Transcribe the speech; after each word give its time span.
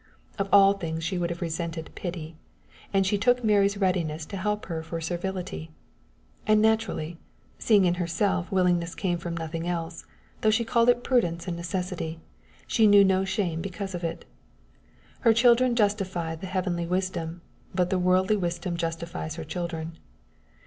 Of 0.39 0.49
all 0.51 0.73
things 0.73 1.03
she 1.03 1.19
would 1.19 1.29
have 1.29 1.41
resented 1.43 1.91
pity; 1.93 2.35
and 2.91 3.05
she 3.05 3.19
took 3.19 3.43
Mary's 3.43 3.77
readiness 3.77 4.25
to 4.25 4.37
help 4.37 4.65
for 4.65 4.99
servility 4.99 5.69
and 6.47 6.59
naturally, 6.59 7.19
seeing 7.59 7.85
in 7.85 7.93
herself 8.01 8.51
willingness 8.51 8.95
came 8.95 9.19
from 9.19 9.37
nothing 9.37 9.67
else, 9.67 10.03
though 10.41 10.49
she 10.49 10.65
called 10.65 10.89
it 10.89 11.03
prudence 11.03 11.47
and 11.47 11.55
necessity, 11.55 12.19
and 12.79 12.89
knew 12.89 13.05
no 13.05 13.25
shame 13.25 13.61
because 13.61 13.93
of 13.93 14.03
it. 14.03 14.25
Her 15.19 15.33
children 15.35 15.75
justify 15.75 16.33
the 16.33 16.47
heavenly 16.47 16.87
wisdom, 16.87 17.41
but 17.75 17.91
the 17.91 17.99
worldly 17.99 18.37
wisdom 18.37 18.77
justifies 18.77 19.35
her 19.35 19.43
children. 19.43 19.99